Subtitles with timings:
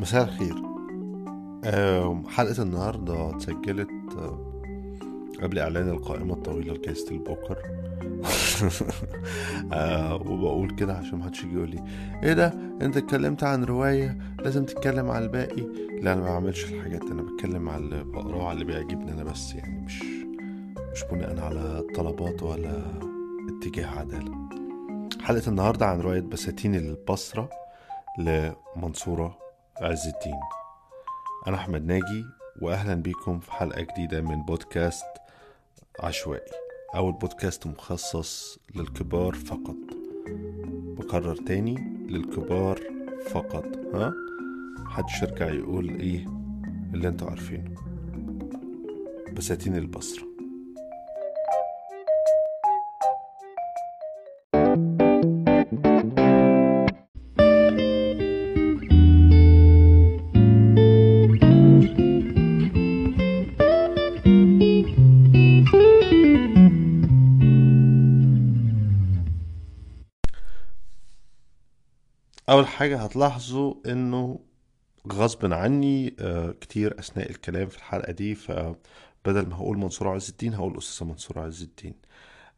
[0.00, 0.54] مساء الخير.
[2.28, 3.88] حلقة النهاردة اتسجلت
[5.42, 7.58] قبل إعلان القائمة الطويلة لجائزة البوكر.
[9.72, 11.84] آه، وبقول كده عشان محدش يجي يقول لي
[12.22, 15.62] إيه ده؟ أنت اتكلمت عن رواية لازم تتكلم على الباقي.
[16.02, 19.54] لا أنا ما بعملش الحاجات أنا بتكلم على اللي بقراه على اللي بيعجبني أنا بس
[19.54, 20.02] يعني مش
[20.92, 22.82] مش بناء على طلبات ولا
[23.48, 24.48] اتجاه عدالة.
[25.20, 27.50] حلقة النهاردة عن رواية بساتين البصرة
[28.18, 29.49] لمنصورة
[29.80, 30.40] عز الدين
[31.46, 32.24] أنا أحمد ناجي
[32.62, 35.06] وأهلا بيكم في حلقة جديدة من بودكاست
[36.00, 36.52] عشوائي
[36.94, 39.76] أول بودكاست مخصص للكبار فقط.
[40.98, 41.74] بكرر تاني
[42.08, 42.80] للكبار
[43.30, 44.12] فقط ها؟
[44.78, 46.26] محدش يرجع يقول إيه
[46.94, 47.74] اللي أنتوا عارفينه.
[49.32, 50.29] بساتين البصرة.
[72.60, 74.40] أول حاجة هتلاحظوا إنه
[75.12, 80.54] غصب عني آه، كتير أثناء الكلام في الحلقة دي فبدل ما هقول منصور عز الدين
[80.54, 81.94] هقول أستاذة منصور عز الدين.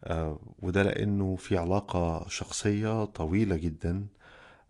[0.04, 4.06] آه، وده لأنه في علاقة شخصية طويلة جدا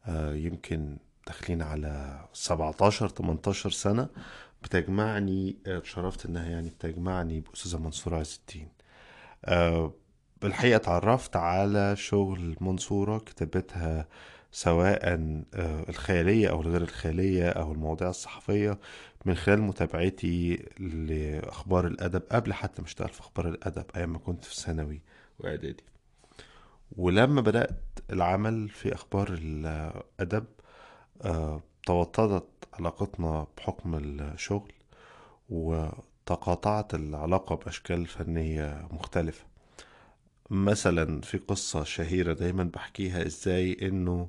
[0.07, 4.09] آه، يمكن داخلين على 17 18 سنة
[4.63, 8.69] بتجمعني اتشرفت إنها يعني بتجمعني بأستاذة منصور عز الدين.
[10.43, 14.09] بالحقيقة اتعرفت على شغل منصورة كتابتها
[14.53, 15.01] سواء
[15.55, 18.79] آه، الخيالية أو الغير الخيالية أو المواضيع الصحفية
[19.25, 24.45] من خلال متابعتي لأخبار الأدب قبل حتى ما أشتغل في أخبار الأدب أيام ما كنت
[24.45, 25.01] في ثانوي
[25.39, 25.85] وإعدادي.
[26.97, 27.81] ولما بدأت
[28.11, 30.45] العمل في أخبار الأدب
[31.23, 34.73] آه، توطدت علاقتنا بحكم الشغل
[35.51, 39.52] وتقاطعت العلاقة بأشكال فنية مختلفة.
[40.53, 44.29] مثلا في قصة شهيرة دايما بحكيها إزاي إنه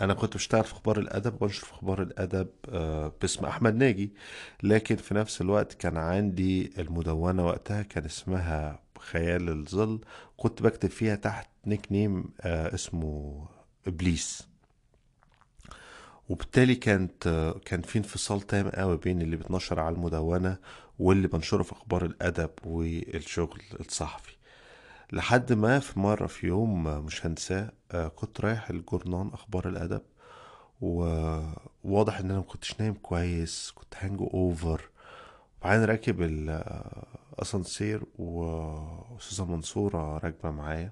[0.00, 4.12] أنا كنت بشتغل في أخبار الأدب وانشر في أخبار الأدب آه، باسم أحمد ناجي.
[4.62, 10.00] لكن في نفس الوقت كان عندي المدونة وقتها كان اسمها خيال الظل.
[10.36, 13.46] كنت بكتب فيها تحت نيك نيم آه، اسمه
[13.86, 14.48] إبليس.
[16.28, 20.58] وبالتالي كانت آه، كان في انفصال تام قوي بين اللي بتنشر على المدونة
[20.98, 24.33] واللي بنشره في أخبار الأدب والشغل الصحفي.
[25.14, 30.02] لحد ما في مرة في يوم مش هنساه آه، كنت رايح الجورنان أخبار الأدب
[30.80, 34.90] وواضح إن أنا مكنتش نايم كويس كنت هانج أوفر
[35.60, 40.90] وبعدين راكب الأسانسير وأستاذة منصورة راكبة معايا.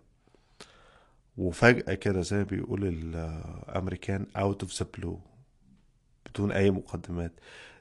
[1.37, 5.17] وفجأة كده زي ما بيقول الأمريكان out of the blue
[6.27, 7.33] بدون أي مقدمات.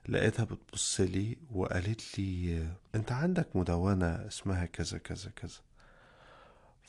[0.10, 5.60] لقيتها بتبص لي وقالت لي أنت عندك مدونة اسمها كذا كذا كذا.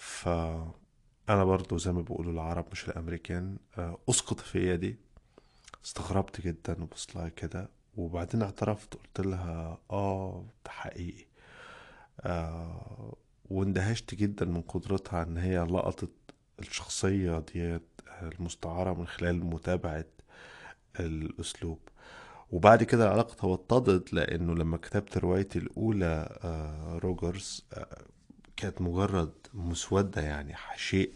[0.02, 3.56] فأنا برضو زي ما بيقولوا العرب مش الأمريكان.
[3.78, 4.96] آه، أسقط في يدي
[5.84, 7.68] استغربت جدا وبص لها كده.
[7.96, 11.24] وبعدين اعترفت قلت لها آه ده حقيقي.
[12.20, 13.16] آه
[13.50, 16.10] واندهشت جدا من قدرتها إن هي لقطت
[16.60, 17.82] الشخصية ديت
[18.22, 20.04] المستعارة من خلال متابعة
[21.00, 21.78] الأسلوب.
[22.52, 28.02] وبعد كده العلاقة توطدت لأنه لما كتبت روايتي الأولى آه روجرز آه
[28.56, 31.12] كانت مجرد مسودة يعني شيء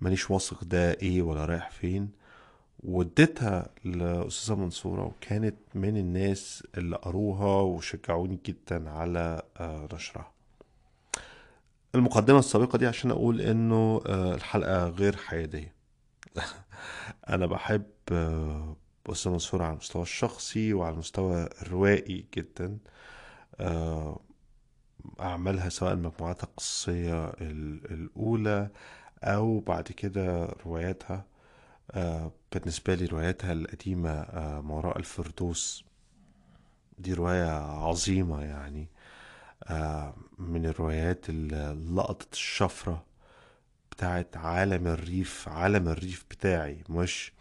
[0.00, 2.10] مانيش واثق ده إيه ولا رايح فين.
[2.84, 10.32] واديتها لأستاذة منصورة وكانت من الناس اللي قروها وشجعوني جدا على آه، نشرها.
[11.94, 15.74] المقدمة السابقة دي عشان أقول إنه آه، الحلقة غير حيادية.
[17.28, 18.76] أنا بحب آه،
[19.06, 22.78] أستاذة منصورة على المستوى الشخصي وعلى المستوى الروائي جدا.
[25.20, 28.68] أعمالها سواء المجموعات القصصية ال- الأولى
[29.24, 31.24] أو بعد كده رواياتها.
[31.90, 35.84] آه، بالنسبة لي رواياتها القديمة آه، ما وراء الفردوس.
[36.98, 38.88] دي رواية عظيمة يعني.
[39.64, 43.04] آه، من الروايات اللي لقطت الشفرة
[43.92, 47.32] بتاعت عالم الريف عالم الريف بتاعي مش؟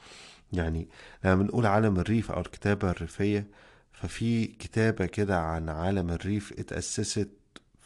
[0.54, 0.88] يعني
[1.26, 3.48] لما بنقول عالم الريف أو الكتابة الريفية
[3.94, 7.30] ففي كتابة كده عن عالم الريف اتأسست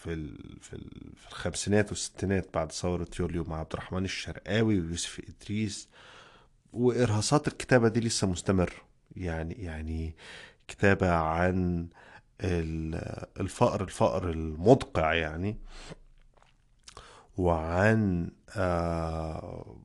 [0.04, 0.16] في.
[0.62, 0.78] في.
[1.18, 5.90] في الخمسينات والستينات بعد ثورة يوليو مع عبد الرحمن الشرقاوي ويوسف إدريس
[6.74, 8.74] وإرهاصات الكتابة دي لسه مستمر
[9.16, 10.16] يعني يعني
[10.68, 11.88] كتابة عن
[12.42, 15.58] ال- الفقر الفقر المدقع يعني
[17.38, 19.76] وعن آه،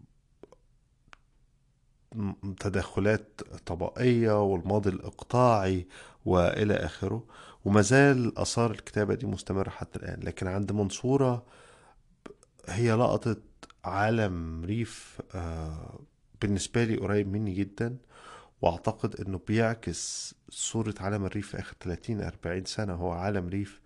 [2.60, 5.86] تدخلات طبقية والماضي الإقطاعي
[6.24, 7.24] وإلى آخره
[7.68, 10.20] وما زال آثار الكتابة دي مستمرة حتى الآن.
[10.22, 11.46] لكن عند منصورة
[12.68, 13.42] هي لقطت
[13.84, 16.00] عالم ريف آه،
[16.40, 17.96] بالنسبة لي قريب مني جدا
[18.62, 22.94] وأعتقد إنه بيعكس صورة عالم الريف في آخر 30 40 سنة.
[22.94, 23.80] هو عالم ريف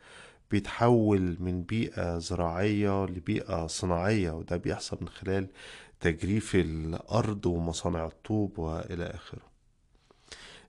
[0.51, 5.49] بيتحول من بيئة زراعية لبيئة صناعية وده بيحصل من خلال
[6.01, 9.43] تجريف الأرض ومصانع الطوب وإلى آخره.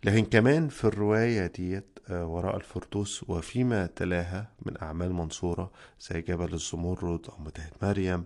[0.04, 5.72] لكن كمان في الرواية ديت وراء الفردوس وفيما تلاها من أعمال منصورة
[6.02, 8.26] زي جبل الزمرد أو متاهة مريم.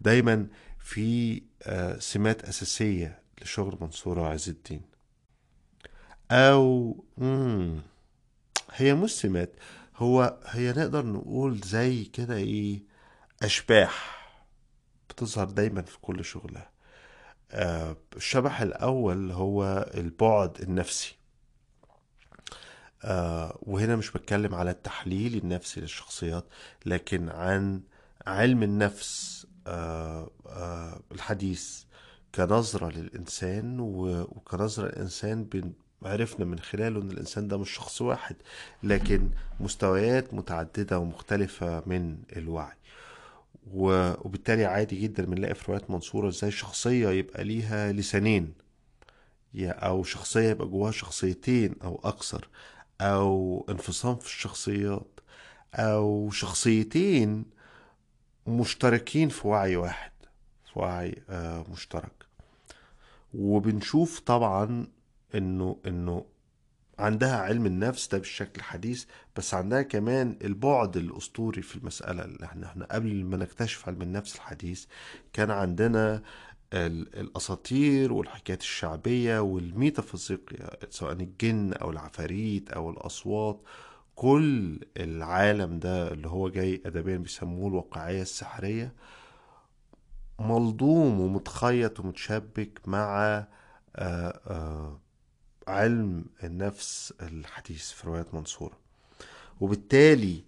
[0.00, 0.46] دايما
[0.78, 4.82] في آه، سمات أساسية لشغل منصورة عز الدين.
[6.30, 7.04] أو
[8.72, 9.52] هي مش سمات
[9.96, 12.82] هو هي نقدر نقول زي كده إيه
[13.42, 14.18] أشباح
[15.10, 16.70] بتظهر دايما في كل شغلها.
[17.50, 21.17] آه، الشبح الأول هو البعد النفسي.
[23.04, 26.44] آه، وهنا مش بتكلم على التحليل النفسي للشخصيات
[26.86, 27.80] لكن عن
[28.26, 30.30] علم النفس آه،
[31.12, 31.82] الحديث.
[32.34, 35.48] كنظرة للإنسان وكنظرة الإنسان
[36.02, 38.36] عرفنا من خلاله إن الإنسان ده مش شخص واحد
[38.82, 39.30] لكن
[39.60, 42.76] مستويات متعددة ومختلفة من الوعي.
[43.72, 48.52] وبالتالي عادي جدا بنلاقي في روايات منصورة إزاي شخصية يبقى ليها لسانين
[49.56, 52.48] أو شخصية يبقى جواها شخصيتين أو أكثر.
[53.00, 55.20] أو انفصام في الشخصيات
[55.74, 57.44] أو شخصيتين
[58.46, 60.12] مشتركين في وعي واحد
[60.72, 62.12] في وعي آه، مشترك.
[63.34, 64.86] وبنشوف طبعا
[65.34, 66.24] إنه إنه
[66.98, 69.04] عندها علم النفس ده بالشكل الحديث
[69.36, 74.86] بس عندها كمان البعد الأسطوري في المسألة اللي إحنا قبل ما نكتشف علم النفس الحديث
[75.32, 76.22] كان عندنا
[76.74, 83.60] الأساطير والحكايات الشعبية والميتافيزيقيا سواء الجن أو العفاريت أو الأصوات
[84.16, 88.92] كل العالم ده اللي هو جاي أدبيا بيسموه الواقعية السحرية
[90.38, 93.26] ملضوم ومتخيط ومتشبك مع
[93.96, 95.00] آه، آه،
[95.68, 98.78] علم النفس الحديث في روايات منصورة.
[99.60, 100.44] وبالتالي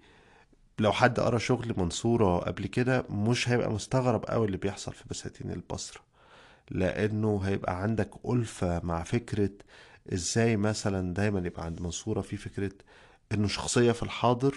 [0.78, 5.50] لو حد قرأ شغل منصورة قبل كده مش هيبقى مستغرب قوي اللي بيحصل في بساتين
[5.50, 6.00] البصرة.
[6.70, 9.50] لأنه هيبقى عندك ألفة مع فكرة
[10.12, 12.72] إزاي مثلا دايما يبقى عند منصورة في فكرة
[13.32, 14.54] إنه شخصية في الحاضر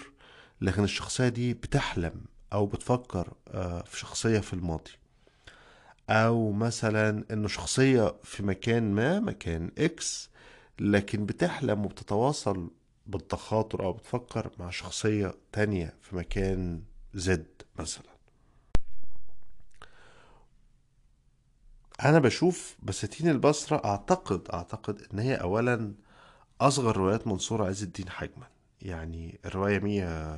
[0.60, 2.14] لكن الشخصية دي بتحلم
[2.52, 4.90] أو بتفكر آه، في شخصية في الماضي.
[6.10, 10.30] أو مثلا إنه شخصية في مكان ما مكان إكس
[10.80, 12.70] لكن بتحلم وبتتواصل
[13.06, 16.82] بالتخاطر أو بتفكر مع شخصية تانية في مكان
[17.14, 17.46] زد
[17.78, 18.13] مثلا.
[22.04, 25.94] أنا بشوف بساتين البصرة أعتقد أعتقد إن هي أولا
[26.60, 28.46] أصغر روايات منصور عز الدين حجما.
[28.82, 30.36] يعني الرواية مية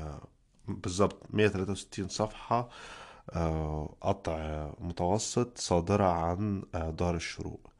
[0.69, 2.69] بالظبط مية تلاتة وستين صفحة
[3.31, 7.71] آه، قطع متوسط صادرة عن آه، دار الشروق.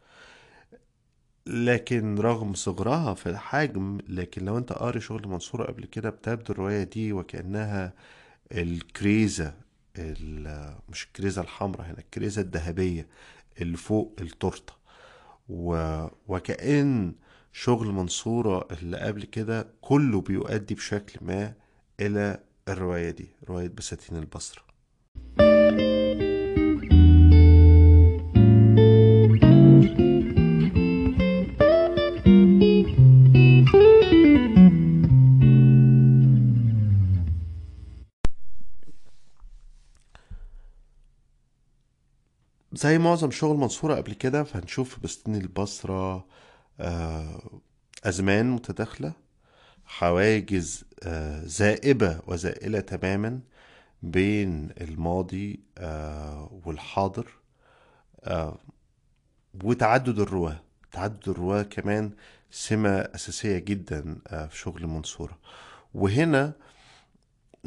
[1.47, 6.83] لكن رغم صغرها في الحجم لكن لو أنت قاري شغل منصور قبل كده بتبدو الرواية
[6.85, 7.93] دي وكأنها
[8.53, 9.55] الكريزة
[10.89, 13.07] مش الكريزة الحمراء هنا الكريزة الذهبية.
[13.61, 14.73] اللي فوق التورتة.
[15.49, 15.77] و...
[16.29, 17.15] وكأن
[17.53, 21.55] شغل منصورة اللي قبل كده كله بيؤدي بشكل ما
[22.01, 24.63] إلى الرواية دي رواية بساتين البصرة.
[42.77, 45.05] زي معظم شغل منصورة قبل كده فهنشوف في
[45.35, 46.27] البصرة
[46.81, 47.61] آه،
[48.05, 49.13] أزمان متداخلة
[49.85, 53.41] حواجز آه، زائبة وزائلة تماما
[54.03, 57.27] بين الماضي آه، والحاضر
[59.65, 60.61] وتعدد الرواة.
[60.93, 62.11] تعدد الرواة كمان
[62.51, 65.39] سمة أساسية جدا في شغل منصورة.
[65.95, 66.53] وهنا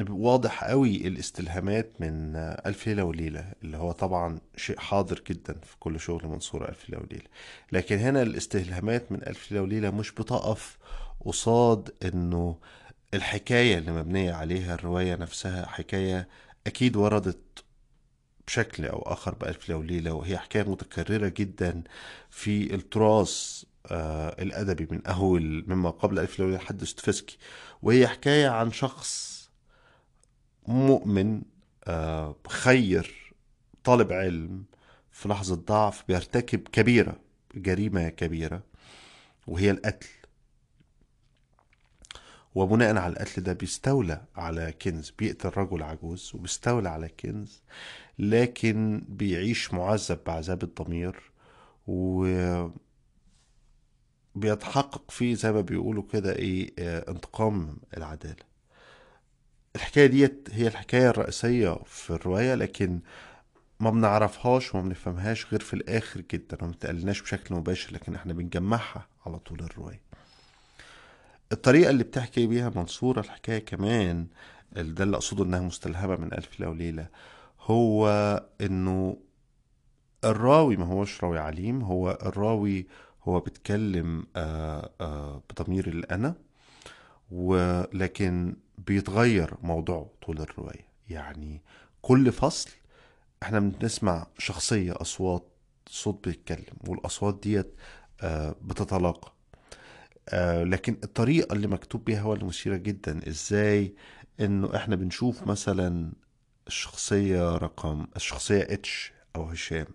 [0.09, 5.99] واضح قوي الاستلهامات من ألف ليلة وليلة اللي هو طبعا شيء حاضر جدا في كل
[5.99, 7.25] شغل منصور ألف ليلة وليلة.
[7.71, 10.77] لكن هنا الاستلهامات من ألف ليلة وليلة مش بتقف
[11.25, 12.57] قصاد إنه
[13.13, 16.27] الحكاية اللي مبنية عليها الرواية نفسها حكاية
[16.67, 17.63] أكيد وردت
[18.47, 21.83] بشكل أو آخر بألف ليلة وليلة وهي حكاية متكررة جدا
[22.29, 27.37] في التراث آه الأدبي من أول مما قبل ألف ليلة وليلة لحد ستوفسكي
[27.81, 29.28] وهي حكاية عن شخص
[30.69, 31.41] مؤمن
[32.47, 33.33] خير
[33.83, 34.63] طالب علم
[35.11, 37.19] في لحظة ضعف بيرتكب كبيرة
[37.55, 38.63] جريمة كبيرة
[39.47, 40.07] وهي القتل.
[42.55, 47.63] وبناء على القتل ده بيستولى على كنز بيقتل رجل عجوز وبيستولى على كنز
[48.19, 51.31] لكن بيعيش معذب بعذاب الضمير
[51.87, 52.25] و
[54.35, 58.49] بيتحقق فيه زي ما بيقولوا كده إيه آه، انتقام العدالة.
[59.75, 62.99] الحكاية ديت هي الحكاية الرئيسية في الرواية لكن
[63.79, 69.07] ما بنعرفهاش وما بنفهمهاش غير في الآخر جدا وما بتقلناش بشكل مباشر لكن إحنا بنجمعها
[69.25, 70.01] على طول الرواية.
[71.51, 74.27] الطريقة اللي بتحكي بيها منصورة الحكاية كمان
[74.71, 77.07] ده اللي أقصده إنها مستلهمة من ألف ليلة وليلة
[77.61, 78.07] هو
[78.61, 79.17] إنه
[80.25, 82.87] الراوي ما هوش راوي عليم هو الراوي
[83.23, 86.33] هو بيتكلم آه، آه، بضمير الأنا.
[87.31, 90.87] ولكن بيتغير موضوعه طول الرواية.
[91.09, 91.61] يعني
[92.01, 92.69] كل فصل
[93.43, 95.47] إحنا بنسمع شخصية أصوات
[95.87, 97.73] صوت بيتكلم والأصوات ديت
[98.21, 99.33] آه، بتتلاقى.
[100.63, 103.27] لكن الطريقة اللي مكتوب بيها هو المثيرة جدا.
[103.27, 103.95] إزاي؟
[104.39, 106.11] إنه إحنا بنشوف مثلا
[106.67, 109.85] الشخصية رقم الشخصية إتش أو هشام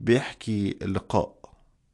[0.00, 1.34] بيحكي اللقاء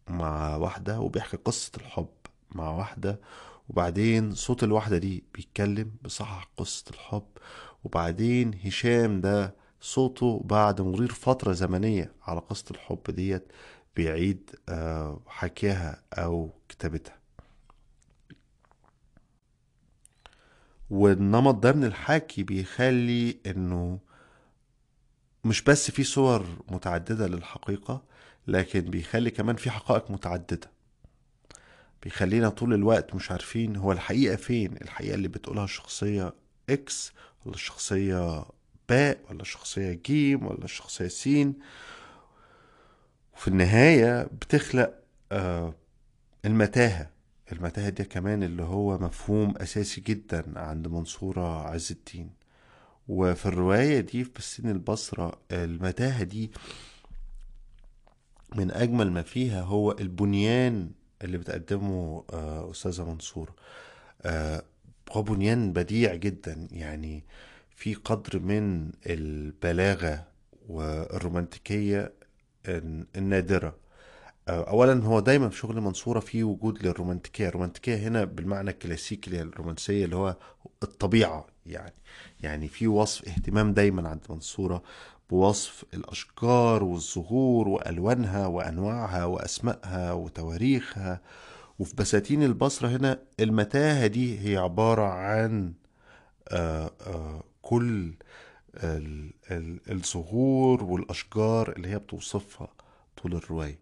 [0.08, 2.08] مع واحدة وبيحكي قصة الحب
[2.52, 3.20] مع واحدة
[3.68, 7.26] وبعدين صوت الواحدة دي بيتكلم بصحح قصة الحب.
[7.84, 13.52] وبعدين هشام ده صوته بعد مرور فترة زمنية على قصة الحب ديت
[13.96, 17.18] بيعيد آه، حكيها أو كتابتها.
[20.90, 23.98] والنمط ده من الحكي بيخلي إنه
[25.44, 28.02] مش بس في صور متعددة للحقيقة
[28.46, 30.70] لكن بيخلي كمان في حقائق متعددة.
[32.02, 36.32] بيخلينا طول الوقت مش عارفين هو الحقيقة فين؟ الحقيقة اللي بتقولها الشخصية
[36.70, 37.12] إكس
[37.44, 38.44] ولا الشخصية
[38.88, 41.54] باء ولا الشخصية جيم ولا الشخصية سين
[43.36, 44.94] وفي النهاية بتخلق
[45.32, 45.74] آه
[46.44, 47.10] المتاهة.
[47.52, 52.30] المتاهة دي كمان اللي هو مفهوم أساسي جدا عند منصورة عز الدين.
[53.08, 56.50] وفي الرواية دي في السن البصرة المتاهة دي
[58.54, 60.90] من أجمل ما فيها هو البنيان
[61.22, 63.52] اللي بتقدمه آه، أستاذة منصور.
[64.22, 64.62] آه،
[65.12, 66.68] هو بنيان بديع جدا.
[66.72, 67.24] يعني
[67.70, 70.24] في قدر من البلاغة
[70.68, 72.12] والرومانتيكية
[73.16, 73.76] النادرة.
[74.48, 77.48] آه، اولا هو دايما في شغل منصورة في وجود للرومانتيكية.
[77.48, 80.36] الرومانتيكية هنا بالمعنى الكلاسيكي الرومانسيه اللي هو
[80.82, 81.94] الطبيعة يعني.
[82.40, 84.82] يعني في وصف اهتمام دايما عند منصورة
[85.30, 91.20] بوصف الاشجار والزهور وألوانها وأنواعها وأسمائها وتواريخها.
[91.78, 95.72] وفي بساتين البصرة هنا المتاهة دي هي عبارة عن
[96.48, 98.12] آه، آه، كل
[99.90, 102.68] الزهور والأشجار اللي هي بتوصفها
[103.22, 103.78] طول الرواية.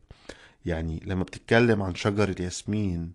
[0.66, 3.12] يعني لما بتتكلم عن شجر الياسمين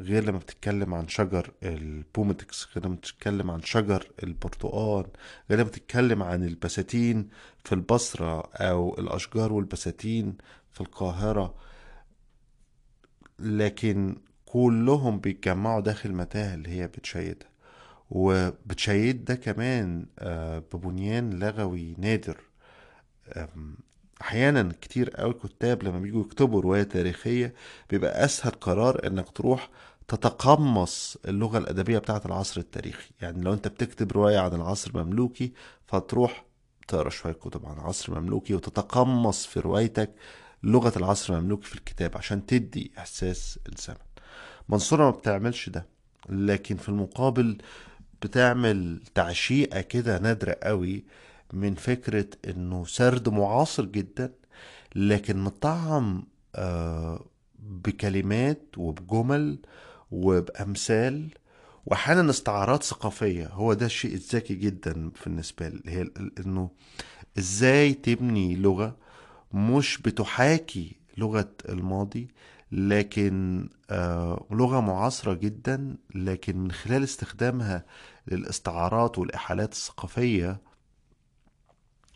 [0.00, 5.06] غير لما بتتكلم عن شجر البومتكس غير لما بتتكلم عن شجر البرتقال
[5.50, 7.28] غير لما بتتكلم عن البساتين
[7.64, 10.36] في البصرة أو الأشجار والبساتين
[10.72, 11.54] في القاهرة.
[13.38, 17.48] لكن كلهم بيتجمعوا داخل متاهة اللي هي بتشيدها.
[18.10, 22.40] وبتشيد ده كمان آه، ببنيان لغوي نادر.
[24.22, 27.54] أحيانا كتير قوي كتاب لما بيجوا يكتبوا رواية تاريخية
[27.90, 29.70] بيبقى أسهل قرار إنك تروح
[30.08, 33.10] تتقمص اللغة الأدبية بتاعة العصر التاريخي.
[33.20, 35.52] يعني لو أنت بتكتب رواية عن العصر المملوكي
[35.86, 36.44] فتروح
[36.88, 40.10] تقرأ شوية كتب عن العصر المملوكي وتتقمص في روايتك
[40.62, 43.96] لغة العصر المملوكي في الكتاب عشان تدي إحساس الزمن.
[44.68, 45.86] منصورة ما بتعملش ده
[46.28, 47.58] لكن في المقابل
[48.22, 51.04] بتعمل تعشيقة كده نادرة قوي
[51.52, 54.32] من فكرة إنه سرد معاصر جدا
[54.94, 56.24] لكن مطعم
[56.54, 57.24] آه،
[57.58, 59.58] بكلمات وبجمل
[60.10, 61.28] وبأمثال
[61.86, 63.46] واحيانا استعارات ثقافية.
[63.46, 66.10] هو ده الشيء الذكي جدا بالنسبة لي هي
[66.40, 66.70] إنه
[67.38, 68.96] إزاي تبني لغة
[69.52, 72.28] مش بتحاكي لغة الماضي
[72.72, 77.84] لكن آه لغة معاصرة جدا لكن من خلال استخدامها
[78.28, 80.60] للإستعارات والإحالات الثقافية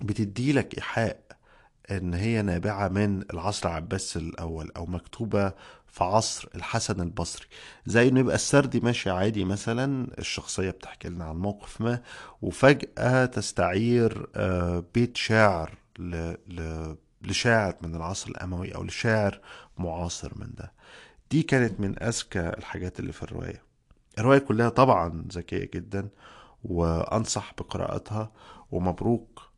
[0.03, 1.21] بتدي لك إيحاء
[1.91, 5.53] إن هي نابعة من العصر العباسي الأول أو مكتوبة
[5.87, 7.47] في عصر الحسن البصري.
[7.87, 12.03] زي إنه يبقى السردي ماشي عادي مثلا الشخصية بتحكي لنا عن موقف ما
[12.43, 15.79] وفجأة تستعير آه، بيت شاعر
[17.23, 19.41] لشاعر من العصر الأموي أو لشاعر
[19.79, 20.73] معاصر من ده.
[21.31, 23.63] دي كانت من أذكى الحاجات اللي في الرواية.
[24.19, 26.09] الرواية كلها طبعا ذكية جدا
[26.65, 28.33] وأنصح بقراءتها
[28.71, 29.50] ومبروك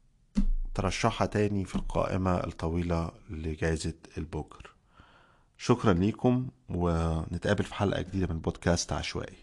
[0.75, 4.71] ترشحها تاني في القائمة الطويلة لجائزة البوكر.
[5.59, 9.37] شكرا ليكم ونتقابل في حلقة جديدة من بودكاست عشوائي.